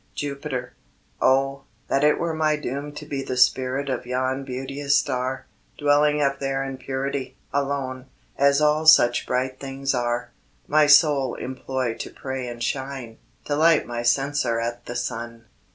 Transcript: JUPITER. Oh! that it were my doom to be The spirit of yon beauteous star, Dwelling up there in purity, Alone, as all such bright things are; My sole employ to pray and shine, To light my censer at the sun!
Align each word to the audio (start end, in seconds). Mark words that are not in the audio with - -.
JUPITER. 0.15 0.73
Oh! 1.21 1.65
that 1.87 2.03
it 2.03 2.17
were 2.17 2.33
my 2.33 2.55
doom 2.55 2.91
to 2.93 3.05
be 3.05 3.21
The 3.21 3.37
spirit 3.37 3.87
of 3.87 4.07
yon 4.07 4.43
beauteous 4.43 4.97
star, 4.97 5.45
Dwelling 5.77 6.23
up 6.23 6.39
there 6.39 6.63
in 6.63 6.79
purity, 6.79 7.37
Alone, 7.53 8.07
as 8.35 8.59
all 8.61 8.87
such 8.87 9.27
bright 9.27 9.59
things 9.59 9.93
are; 9.93 10.31
My 10.65 10.87
sole 10.87 11.35
employ 11.35 11.93
to 11.99 12.09
pray 12.09 12.47
and 12.47 12.63
shine, 12.63 13.19
To 13.45 13.55
light 13.55 13.85
my 13.85 14.01
censer 14.01 14.59
at 14.59 14.87
the 14.87 14.95
sun! 14.95 15.45